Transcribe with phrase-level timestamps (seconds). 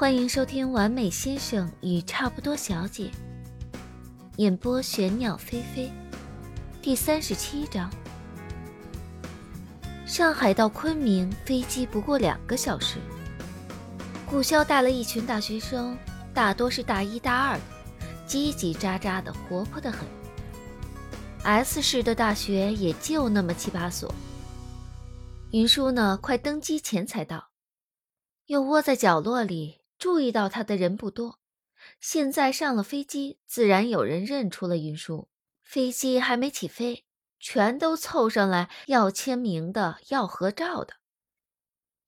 [0.00, 3.10] 欢迎收听《完美先生与差不多小姐》，
[4.36, 5.92] 演播玄鸟飞飞，
[6.80, 7.90] 第三十七章。
[10.06, 12.96] 上海到昆明飞机不过两个小时。
[14.24, 15.94] 顾潇带了一群大学生，
[16.32, 17.62] 大多是大一、大二的，
[18.26, 20.08] 叽叽喳喳的，活泼的很。
[21.42, 24.14] S 市的大学也就那么七八所。
[25.50, 27.50] 云舒呢，快登机前才到，
[28.46, 29.79] 又窝在角落里。
[30.00, 31.38] 注意到他的人不多，
[32.00, 35.28] 现在上了飞机，自然有人认出了云舒。
[35.62, 37.04] 飞机还没起飞，
[37.38, 40.94] 全都凑上来要签名的，要合照的。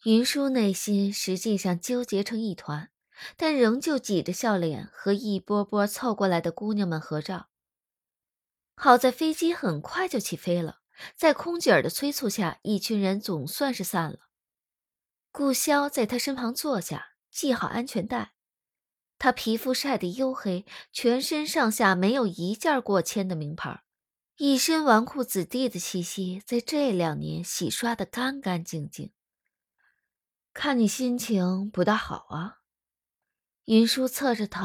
[0.05, 2.91] 云舒内心实际上纠结成一团，
[3.37, 7.51] 但仍旧挤着笑脸和一波波凑过来的姑娘们合照。
[8.74, 10.79] 好在飞机很快就起飞了，
[11.15, 14.20] 在空姐的催促下，一群人总算是散了。
[15.30, 17.12] 顾潇在他身旁坐下。
[17.32, 18.34] 系好安全带，
[19.18, 23.82] 他皮肤晒得黝黑，全身上下没有一件过千的名牌，
[24.37, 29.12] 一身纨绔子弟的气息，在这两年洗刷得干干净净。
[30.52, 32.59] 看你心情不大好啊。
[33.64, 34.62] 云舒侧着头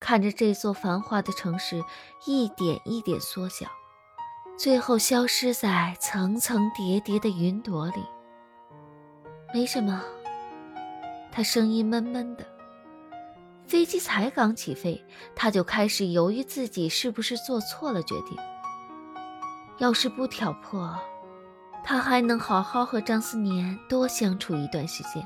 [0.00, 1.84] 看着这座繁华的城市
[2.24, 3.70] 一点一点缩小，
[4.56, 8.02] 最后消失在层层叠叠的云朵里。
[9.52, 10.17] 没什么。
[11.30, 12.44] 他声音闷闷的。
[13.66, 15.04] 飞机才刚起飞，
[15.36, 18.36] 他就开始犹豫自己是不是做错了决定。
[19.76, 20.98] 要是不挑破，
[21.84, 25.24] 他还能好好和张思年多相处一段时间，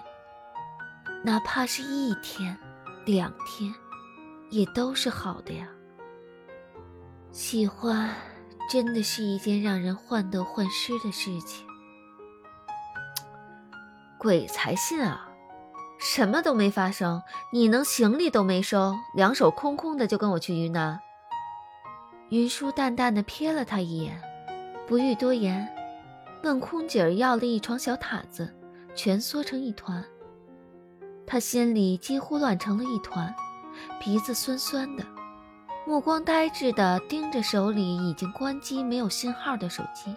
[1.23, 2.59] 哪怕是一天、
[3.07, 3.73] 两天，
[4.51, 5.69] 也都是好的呀。
[7.31, 8.15] 喜欢
[8.69, 11.65] 真的是一件让人患得患失的事情。
[14.19, 15.32] 鬼才信啊！
[16.05, 17.23] 什么都没发生，
[17.53, 20.99] 你能行李都没收，两手空空的就跟我去云南？
[22.31, 24.21] 云舒淡淡的瞥了他一眼，
[24.89, 25.67] 不欲多言，
[26.43, 28.53] 问空姐儿要了一床小毯子，
[28.97, 30.05] 蜷缩成一团。
[31.25, 33.33] 他心里几乎乱成了一团，
[34.01, 35.05] 鼻子酸酸的，
[35.87, 40.15] 目光呆滞的盯着手里已经关机、没有信号的手机。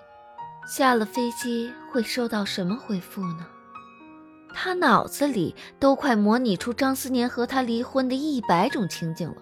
[0.67, 3.45] 下了飞机会收到什么回复呢？
[4.57, 9.41] 他脑子里都快模拟出张思年和他离婚的一百种情景了，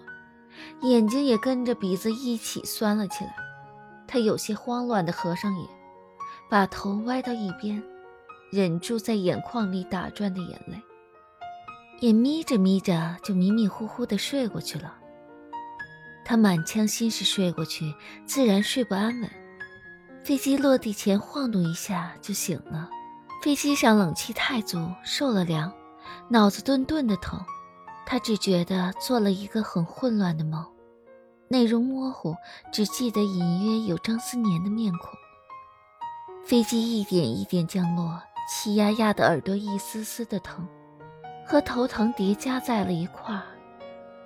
[0.82, 3.32] 眼睛也跟着鼻子一起酸了起来。
[4.08, 5.68] 他有些慌乱地合上眼，
[6.50, 7.80] 把头歪到一边，
[8.50, 10.82] 忍住在眼眶里打转的眼泪。
[12.00, 14.94] 眼眯着眯着就迷迷糊糊地睡过去了。
[16.24, 17.94] 他满腔心事睡过去，
[18.26, 19.30] 自然睡不安稳。
[20.24, 22.90] 飞机落地前晃动一下就醒了。
[23.44, 25.70] 飞机上冷气太足，受了凉，
[26.30, 27.38] 脑子顿顿的疼。
[28.06, 30.64] 他只觉得做了一个很混乱的梦，
[31.48, 32.34] 内容模糊，
[32.72, 35.10] 只记得隐约有张思年的面孔。
[36.42, 38.18] 飞机一点一点降落，
[38.48, 40.66] 气压压的耳朵一丝丝的疼，
[41.46, 43.42] 和头疼叠加在了一块儿。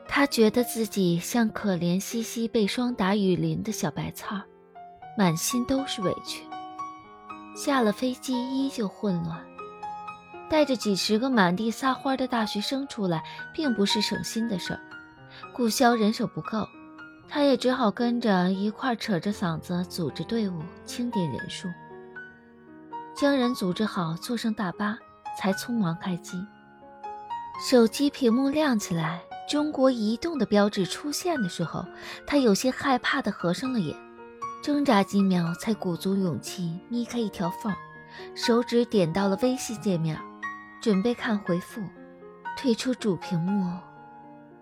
[0.06, 4.40] 他觉得自己像可怜兮兮被霜打雨淋的小白菜，
[5.16, 6.47] 满心都是委屈。
[7.58, 9.36] 下了飞机依旧混乱，
[10.48, 13.20] 带着几十个满地撒欢的大学生出来，
[13.52, 14.78] 并不是省心的事儿。
[15.52, 16.68] 顾潇人手不够，
[17.28, 21.66] 他也只好跟着一块扯着嗓子组织队伍，清点人数。
[23.12, 24.96] 将人组织好，坐上大巴，
[25.36, 26.38] 才匆忙开机。
[27.68, 29.20] 手机屏幕亮起来，
[29.50, 31.84] 中国移动的标志出现的时候，
[32.24, 33.96] 他有些害怕地合上了眼。
[34.62, 37.74] 挣扎几秒，才鼓足勇气眯开一条缝，
[38.34, 40.18] 手指点到了微信界面，
[40.80, 41.82] 准备看回复。
[42.56, 43.78] 退出主屏幕，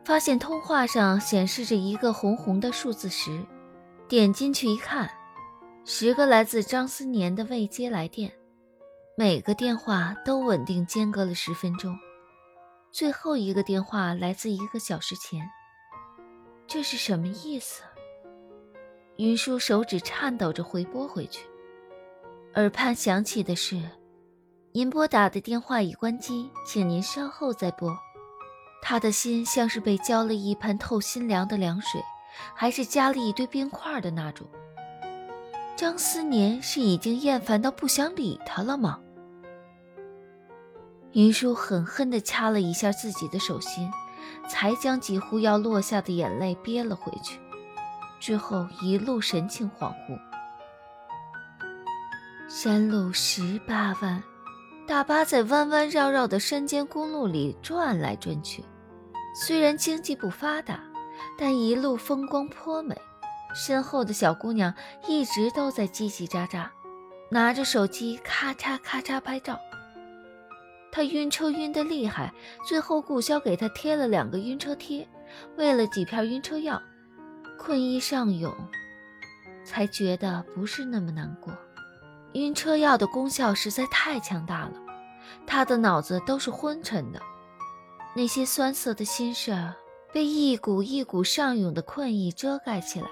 [0.05, 3.43] 发现通话上显示着一个红红的数字十，
[4.07, 5.11] 点进去一看，
[5.87, 8.31] 十个来自张思年的未接来电，
[9.17, 11.99] 每个电话都稳定间隔了十分钟，
[12.93, 15.49] 最后一个电话来自一个小时前，
[16.67, 17.83] 这是什么意思？
[19.17, 21.47] 云舒手指颤抖着回拨回去，
[22.55, 23.81] 耳畔响起的是
[24.73, 27.97] ：“您拨打的电话已关机，请您稍后再拨。”
[28.83, 32.01] 他的心像是被浇了一盆透心凉的凉水，
[32.55, 34.47] 还是加了一堆冰块的那种。
[35.75, 39.01] 张思年是已经厌烦到不想理他了吗？
[41.13, 43.91] 云舒狠狠地掐了一下自己的手心，
[44.47, 47.41] 才将几乎要落下的眼泪憋了回去。
[48.19, 50.19] 之后一路神情恍惚，
[52.49, 54.23] 山路十八弯，
[54.87, 58.65] 大巴在弯弯绕绕的山间公路里转来转去，
[59.35, 60.81] 虽然经济不发达，
[61.39, 62.97] 但一路风光颇美。
[63.55, 64.75] 身后的小姑娘
[65.07, 66.69] 一直都在叽叽喳喳，
[67.31, 69.59] 拿着手机咔嚓咔嚓拍照。
[70.93, 72.33] 他晕车晕得厉害，
[72.67, 75.07] 最后顾潇给他贴了两个晕车贴，
[75.57, 76.83] 喂了几片晕车药，
[77.59, 78.55] 困意上涌，
[79.65, 81.53] 才觉得不是那么难过。
[82.35, 84.73] 晕车药的功效实在太强大了，
[85.47, 87.21] 他的脑子都是昏沉的，
[88.15, 89.57] 那些酸涩的心事
[90.13, 93.09] 被一股一股上涌的困意遮盖起来。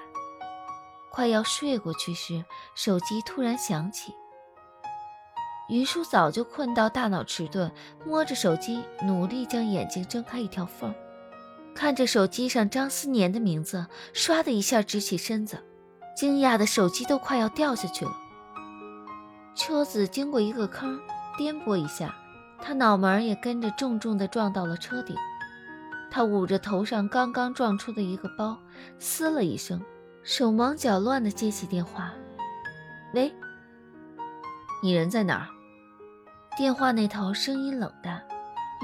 [1.10, 2.44] 快要睡过去时，
[2.74, 4.12] 手机突然响起。
[5.70, 7.72] 云舒早就困到大脑迟钝，
[8.04, 10.94] 摸着手机，努力将眼睛睁开一条缝，
[11.74, 15.58] 看着手机上张思年的名字，唰的一下直起身子，
[16.16, 18.12] 惊讶的手机都快要掉下去了。
[19.54, 20.98] 车子经过一个坑，
[21.36, 22.14] 颠簸一下，
[22.60, 25.16] 他脑门也跟着重重的撞到了车顶。
[26.10, 28.56] 他捂着头上刚刚撞出的一个包，
[28.98, 29.82] 嘶了一声。
[30.22, 32.10] 手忙脚乱的接起电话，
[33.12, 33.30] 喂，
[34.82, 35.48] 你人在哪儿？
[36.56, 38.22] 电话那头声音冷淡，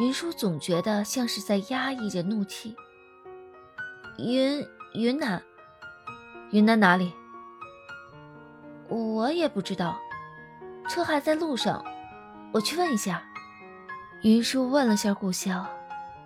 [0.00, 2.74] 云舒总觉得像是在压抑着怒气。
[4.16, 5.42] 云云南，
[6.52, 7.12] 云南哪里？
[8.88, 9.98] 我也不知道，
[10.88, 11.84] 车还在路上，
[12.50, 13.22] 我去问一下。
[14.22, 15.66] 云舒问了下顾潇，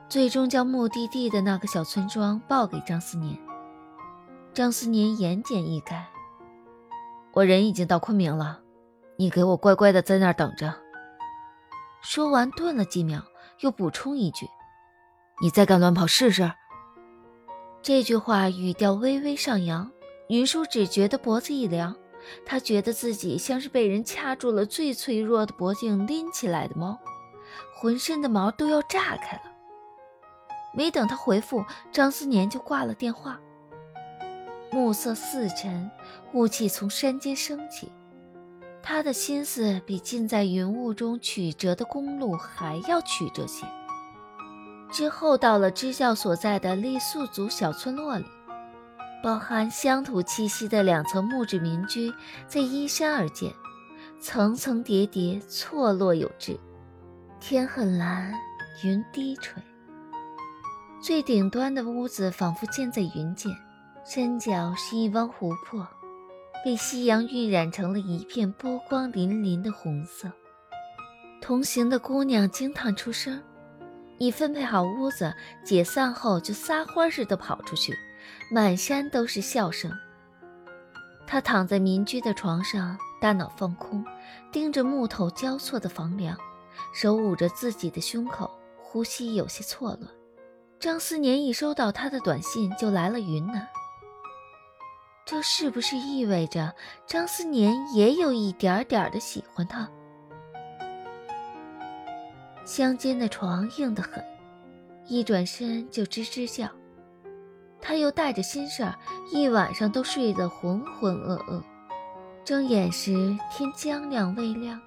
[0.09, 3.37] 最终将目的地的那个小村庄报给张思年。
[4.53, 6.01] 张思年言简意赅
[7.35, 8.61] ：“我人已经到昆明了，
[9.17, 10.77] 你给我乖乖的在那儿等着。”
[12.03, 13.21] 说完，顿了几秒，
[13.61, 14.49] 又补充一句
[15.43, 16.53] ：“你再敢乱跑试试。”
[17.83, 19.91] 这句话语调微微上扬，
[20.29, 21.95] 云舒只觉得脖子一凉，
[22.47, 26.99] 他觉得自己像是被人掐住了最脆弱的脖颈拎起来的猫，
[27.77, 29.43] 浑身的毛都要炸开了。
[30.73, 33.39] 没等他回复，张思年就挂了电话。
[34.73, 35.91] 暮色四沉，
[36.33, 37.93] 雾气从山间升起，
[38.87, 43.67] 他的心思比浸在云雾中曲折的公路还要曲折些。
[44.93, 48.27] 之后到了支教所在的傈僳族小村落里，
[49.23, 52.13] 饱含乡土气息的两层木质民居
[52.47, 53.51] 在依山而建，
[54.21, 56.61] 层层叠叠，错落有致。
[57.41, 58.35] 天很蓝，
[58.85, 59.63] 云低垂，
[61.03, 63.51] 最顶端的屋子仿佛建在云间。
[64.05, 65.89] 山脚是一汪湖泊，
[66.65, 70.33] 被夕阳晕染成了一片波光粼粼的红色。
[71.43, 73.43] 同行的姑娘惊叹出声，
[74.19, 77.95] 已分配好屋子，解散后就撒欢似的跑出去，
[78.51, 79.93] 满山都是笑声。
[81.27, 84.03] 她躺在民居的床上，大脑放空，
[84.51, 86.35] 盯着木头交错的房梁，
[86.95, 88.51] 手捂着自己的胸口，
[88.83, 90.11] 呼吸有些错乱。
[90.81, 93.69] 张思年一收到他的短信，就来了云南。
[95.27, 96.71] 这是不是意味着
[97.07, 99.89] 张思年也有一点点的喜欢他？
[102.67, 104.23] 乡间的床硬得很，
[105.07, 106.69] 一转身就吱吱叫。
[107.81, 108.95] 他又带着心事儿，
[109.33, 111.63] 一晚上都睡得浑浑噩噩。
[112.45, 114.79] 睁眼时，天将亮未亮，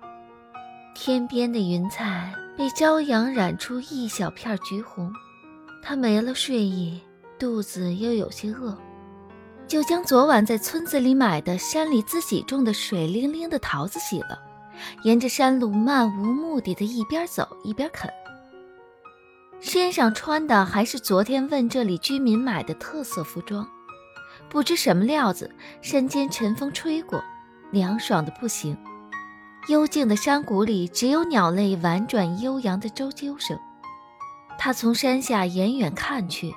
[0.94, 5.12] 天边的云彩被朝阳染出一小片橘红。
[5.82, 7.02] 他没了睡意，
[7.40, 8.78] 肚子又有些饿。
[9.68, 14.40] 就将昨晚在村子里买的山里自己种的水灵灵的桃子洗了，
[15.04, 18.10] 沿着山路漫无目的的一边走一边啃。
[19.60, 23.68] 身上穿的还是昨天问这里居民买的特色服装，
[24.48, 27.22] 不知什么料子，山间晨风吹过，
[27.72, 28.78] 凉爽的不行。
[29.68, 33.60] 幽静的山谷里只有鸟类婉转悠扬的啾啾声。
[34.58, 36.56] 他从山下远远看去。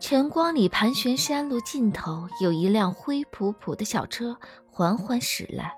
[0.00, 4.36] 晨光里盘旋，山路尽头有一辆灰扑扑的小车
[4.70, 5.72] 缓缓驶来。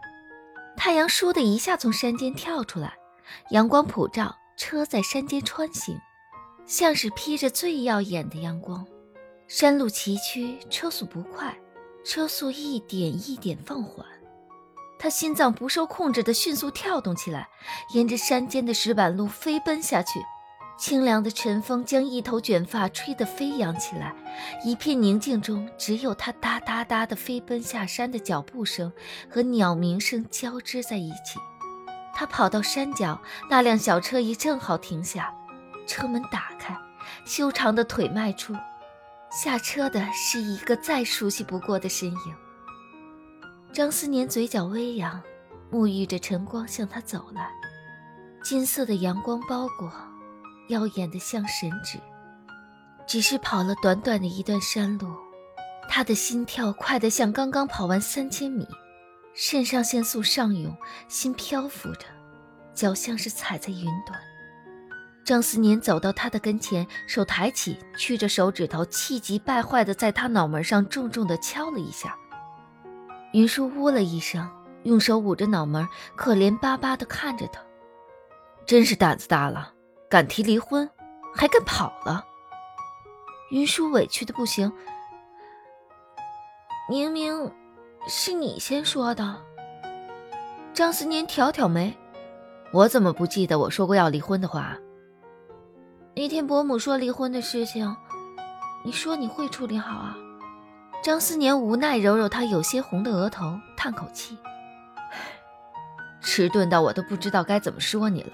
[0.77, 2.95] 太阳倏的一下从山间跳出来，
[3.51, 5.97] 阳光普照，车在山间穿行，
[6.67, 8.85] 像是披着最耀眼的阳光。
[9.47, 11.57] 山路崎岖，车速不快，
[12.05, 14.05] 车速一点一点放缓。
[14.99, 17.49] 他心脏不受控制的迅速跳动起来，
[17.95, 20.19] 沿着山间的石板路飞奔下去。
[20.78, 24.14] 清凉的晨风将一头卷发吹得飞扬起来，
[24.62, 28.92] 一片宁静中，只有他哒哒哒的飞奔下山的脚步声
[29.30, 31.40] 和鸟鸣声交织在一起。
[32.14, 33.18] 他跑到山脚，
[33.49, 35.35] 那辆小车已正好停下，
[35.87, 36.76] 车门打开，
[37.25, 38.54] 修长的腿迈出，
[39.30, 42.35] 下车的是一个再熟悉不过的身影。
[43.73, 45.21] 张思年嘴角微扬，
[45.73, 47.50] 沐浴着晨光向他走来，
[48.42, 49.90] 金色的阳光包裹。
[50.69, 51.99] 耀眼的像神指，
[53.07, 55.09] 只是跑了短短的一段山路，
[55.89, 58.67] 他的心跳快得像刚刚跑完三千米，
[59.35, 60.77] 肾上腺素上涌，
[61.09, 62.07] 心漂浮着，
[62.75, 64.19] 脚像是踩在云端。
[65.25, 72.17] 张思年走到他的跟前，手抬起，屈着手指头，气急败坏地在他脑门上重重地敲了一下。
[73.33, 74.49] 云舒呜了一声，
[74.85, 77.61] 用手捂着脑门，可怜巴巴地看着他。
[78.67, 79.73] 真是胆子大了，
[80.09, 80.89] 敢提离婚，
[81.35, 82.25] 还敢跑了。
[83.51, 84.73] 云舒委屈的不行。
[86.89, 87.53] 明明
[88.09, 89.37] 是你先说的。
[90.73, 91.97] 张思年挑挑眉，
[92.73, 94.77] 我怎么不记得我说过要离婚的话？
[96.15, 97.97] 那天伯母说离婚的事情，
[98.85, 100.17] 你说你会处理好啊？
[101.03, 104.39] 张思年无奈揉揉他有些红的额头，叹口气
[106.23, 108.31] ：“迟钝到我都不知道该怎么说你了。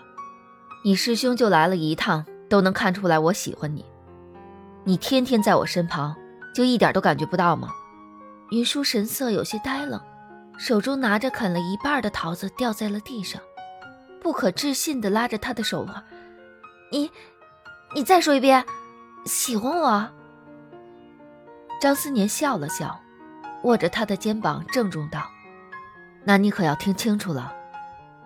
[0.85, 3.85] 你师兄就来了一趟，都能看出来我喜欢你。
[4.85, 6.17] 你天天在我身旁，
[6.53, 7.69] 就一点都感觉不到吗？”
[8.51, 10.01] 云舒神色有些呆愣，
[10.59, 13.41] 手中拿着啃了一半的桃子掉在了地上，
[14.21, 16.05] 不可置信地拉着他的手腕
[16.91, 17.11] ：“你，
[17.95, 18.65] 你再说一遍，
[19.25, 20.09] 喜欢我？”
[21.81, 23.01] 张思年笑了笑，
[23.63, 25.31] 握着他的肩膀，郑重道
[26.25, 27.55] ：“那你可要听清楚了，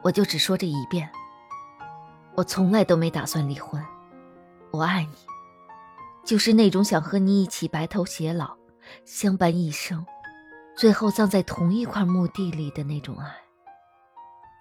[0.03, 1.09] 我就只说这一遍。
[2.37, 3.83] 我从来都没打算离婚，
[4.71, 5.17] 我爱你，
[6.23, 8.55] 就是那种想和你一起白头偕老，
[9.07, 10.05] 相伴一生，
[10.77, 13.35] 最后葬在同一块墓地里的那种爱。”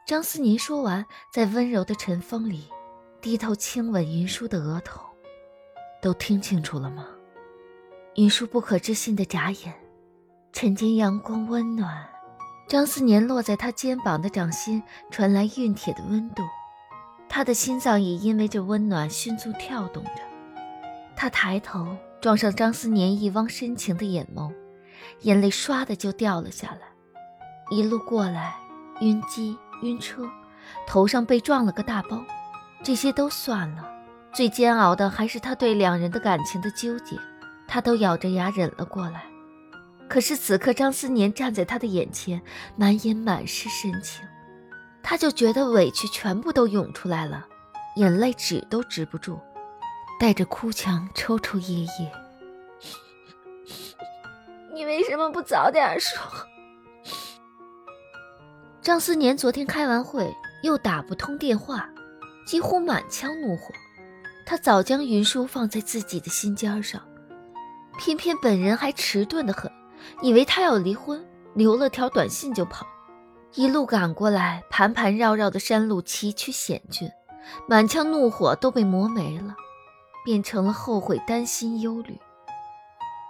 [0.08, 2.70] 张思年说完，在温柔的晨风里，
[3.20, 5.02] 低头亲吻云舒的额头。
[6.02, 7.08] 都听清楚了吗？
[8.14, 9.74] 云舒不可置信的眨眼，
[10.54, 12.08] 晨间阳光温暖，
[12.70, 16.44] 张思年落在他肩膀的掌心传来熨帖的温度，
[17.28, 20.22] 他的心脏也因为这温暖迅速跳动着。
[21.16, 24.54] 他抬头撞上张思年一汪深情的眼眸，
[25.22, 26.88] 眼泪唰的就掉了下来。
[27.70, 28.56] 一路过来，
[29.02, 30.30] 晕机晕车，
[30.88, 32.24] 头上被撞了个大包，
[32.84, 33.90] 这些都算了，
[34.34, 37.18] 最煎熬的还是他对两人的感情的纠结。
[37.68, 39.24] 他都咬着牙忍了过来，
[40.08, 42.40] 可是此刻张思年站在他的眼前，
[42.76, 44.24] 满眼满是深情，
[45.08, 47.46] 他就觉得委屈全部都涌出来了，
[47.96, 49.40] 眼泪止都止不住，
[50.20, 52.12] 带着哭腔抽抽噎噎。
[54.74, 56.20] 你为什么不早点说？
[58.82, 61.88] 张思年昨天开完会又打不通电话，
[62.48, 63.72] 几乎满腔怒火，
[64.44, 67.00] 他早将云舒放在自己的心尖上。
[68.00, 69.72] 偏偏本人还迟钝得很，
[70.24, 72.88] 以为他要离婚，留了条短信就跑，
[73.56, 77.10] 一路赶过来，盘盘绕绕的山路崎岖险峻，
[77.70, 79.56] 满腔怒火都被磨没了，
[80.26, 82.20] 变成了后悔、担心、忧虑，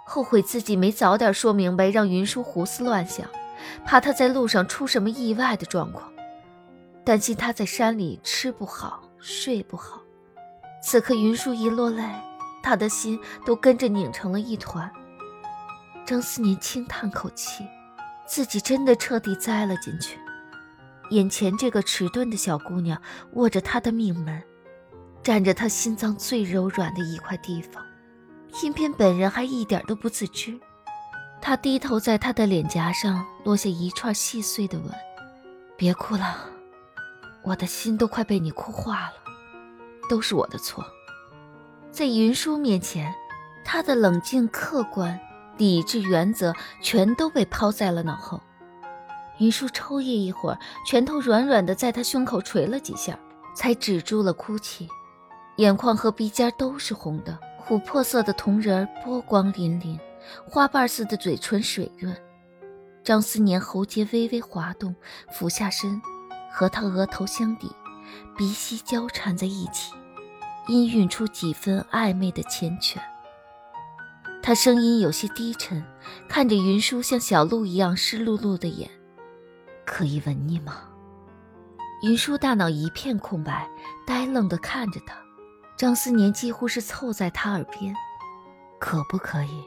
[0.04, 3.24] 后悔自己没早点说明白，让云舒胡思乱想，
[3.84, 6.12] 怕他在路上出什么意外的状况，
[7.04, 10.00] 担心他在山里吃不好、睡不好。
[10.82, 12.02] 此刻云舒一落泪。
[12.62, 14.90] 他的心都跟着拧成了一团。
[16.04, 17.64] 张思年轻叹口气，
[18.26, 20.18] 自己真的彻底栽了进去。
[21.10, 23.00] 眼前这个迟钝的小姑娘
[23.34, 24.42] 握着他的命门，
[25.22, 27.82] 占着他心脏最柔软的一块地方，
[28.52, 30.58] 偏偏本人还一点都不自知。
[31.40, 34.90] 他低头在她的脸颊上落下一串细碎的吻。
[35.76, 36.50] 别哭了，
[37.44, 39.14] 我的心都快被你哭化了，
[40.08, 40.84] 都是我的错。
[41.92, 43.14] 在云舒面前，
[43.64, 45.20] 他的冷静、客观、
[45.58, 48.40] 理智、原则全都被抛在了脑后。
[49.38, 53.18] 云舒抽噎一会儿，拳头软软的在他胸口捶了几下，
[53.54, 54.88] 才止住了哭泣，
[55.56, 59.98] 眼眶和鼻尖都是红的，琥珀色的瞳仁波光粼粼，
[60.48, 62.16] 花瓣似的嘴唇水润。
[63.04, 64.94] 张思年喉结微微滑动，
[65.30, 66.00] 俯下身，
[66.50, 67.70] 和他额头相抵，
[68.36, 69.92] 鼻息交缠在一起。
[70.66, 72.96] 氤氲出几分暧昧的缱绻。
[74.46, 75.82] 他声音有些低沉，
[76.28, 78.88] 看着云舒像小鹿一样湿漉漉的眼，
[79.84, 80.84] 可以吻你吗？
[82.04, 83.68] 云舒大脑一片空白，
[84.06, 85.16] 呆愣地看着他。
[85.76, 87.92] 张思年几乎是凑在他耳边，
[88.78, 89.64] 可不可以？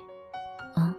[0.77, 0.95] 嗯。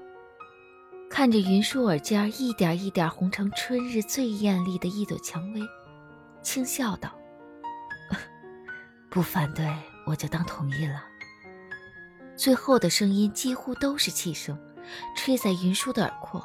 [1.09, 5.63] 看着云舒耳尖一点一点红成春日最艳丽的一朵蔷薇，
[6.43, 7.11] 轻笑道
[9.09, 9.67] ：“不反对。”
[10.05, 11.03] 我就当同意了。
[12.41, 14.59] 最后的声音几乎都是气声，
[15.15, 16.43] 吹在云舒的耳廓，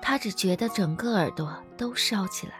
[0.00, 2.54] 他只觉得整个耳朵都烧起来。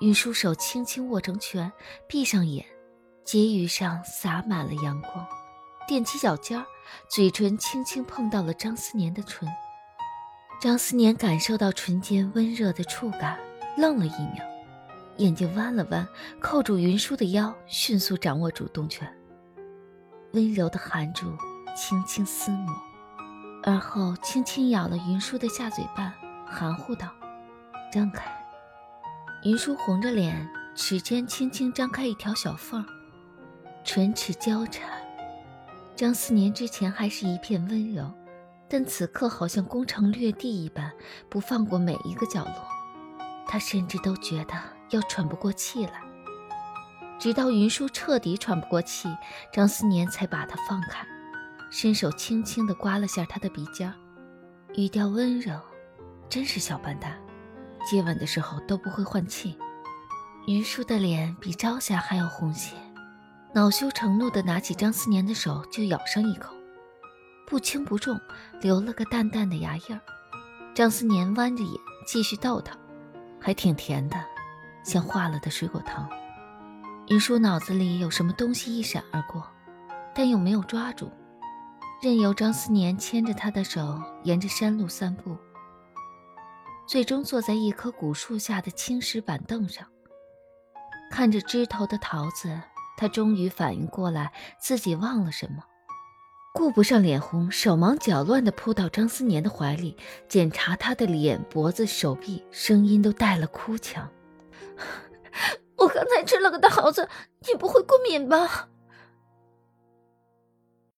[0.00, 1.70] 云舒手轻轻握成拳，
[2.08, 2.64] 闭上眼，
[3.26, 5.26] 睫羽上洒满了阳光，
[5.86, 6.64] 踮起脚尖儿，
[7.10, 9.46] 嘴唇轻轻碰到了张思年的唇。
[10.62, 13.38] 张思年感受到唇间温热的触感，
[13.76, 14.42] 愣了一秒，
[15.18, 16.08] 眼睛弯了弯，
[16.40, 19.06] 扣住云舒的腰，迅速掌握主动权，
[20.32, 21.30] 温柔的含住，
[21.74, 22.74] 轻轻撕磨，
[23.62, 26.14] 而后轻轻咬了云舒的下嘴巴，
[26.46, 27.08] 含糊道
[27.90, 28.30] ：“张开。”
[29.42, 32.84] 云舒红着脸，齿间轻轻张开一条小缝，
[33.84, 34.88] 唇齿交缠。
[35.96, 38.12] 张思年之前还是一片温柔，
[38.68, 40.92] 但此刻好像攻城略地一般，
[41.28, 42.54] 不放过每一个角落。
[43.46, 44.54] 他甚至都觉得
[44.90, 46.02] 要喘不过气来。
[47.18, 49.08] 直到云舒彻底喘不过气，
[49.52, 51.06] 张思年才把他放开，
[51.74, 53.90] 伸手轻轻地刮了下他的鼻尖，
[54.74, 55.58] 语调温柔
[56.28, 57.18] ：“真是小笨蛋。”
[57.90, 59.56] 接吻的时候都不会换气，
[60.46, 62.76] 云舒的脸比朝霞还要红些，
[63.54, 66.54] 恼羞成怒地拿起张思年的手就咬上一口，
[67.46, 68.20] 不轻不重，
[68.60, 70.00] 留了个淡淡的牙印儿。
[70.74, 71.72] 张思年弯着眼
[72.06, 72.76] 继续逗他，
[73.40, 74.22] 还挺甜的，
[74.84, 76.06] 像化了的水果糖。
[77.08, 79.42] 云舒脑子里有什么东西一闪而过，
[80.14, 81.10] 但又没有抓住，
[82.02, 85.36] 任由张思年牵着他的手沿着山路散步。
[86.84, 89.86] 最终坐在一棵古树下的青石板凳上，
[91.12, 92.60] 看着枝头的桃子，
[92.96, 95.62] 他终于反应过来自己忘了什么，
[96.52, 99.96] 顾不上脸红，手忙脚乱地扑到张思年的怀里，
[100.28, 104.10] 检查他的脸、脖子、手臂，声音都带了哭腔
[105.78, 107.08] ：“我刚才吃了个桃子，
[107.46, 108.70] 你不会过敏吧？”